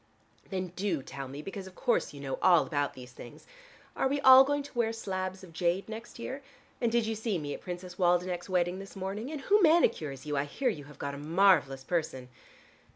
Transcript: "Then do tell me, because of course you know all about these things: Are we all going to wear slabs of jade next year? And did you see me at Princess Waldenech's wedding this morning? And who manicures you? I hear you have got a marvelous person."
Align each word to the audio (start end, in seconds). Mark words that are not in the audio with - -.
"Then 0.49 0.69
do 0.69 1.03
tell 1.03 1.27
me, 1.27 1.43
because 1.43 1.67
of 1.67 1.75
course 1.75 2.11
you 2.11 2.19
know 2.19 2.39
all 2.41 2.65
about 2.65 2.95
these 2.95 3.11
things: 3.11 3.45
Are 3.95 4.07
we 4.07 4.19
all 4.21 4.43
going 4.43 4.63
to 4.63 4.75
wear 4.75 4.91
slabs 4.91 5.43
of 5.43 5.53
jade 5.53 5.87
next 5.87 6.17
year? 6.17 6.41
And 6.81 6.91
did 6.91 7.05
you 7.05 7.13
see 7.13 7.37
me 7.37 7.53
at 7.53 7.61
Princess 7.61 7.99
Waldenech's 7.99 8.49
wedding 8.49 8.79
this 8.79 8.95
morning? 8.95 9.29
And 9.31 9.41
who 9.41 9.61
manicures 9.61 10.25
you? 10.25 10.35
I 10.35 10.45
hear 10.45 10.69
you 10.69 10.85
have 10.85 10.97
got 10.97 11.13
a 11.13 11.19
marvelous 11.19 11.83
person." 11.83 12.29